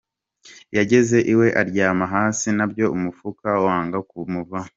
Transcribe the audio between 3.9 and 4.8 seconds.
kumuvaho.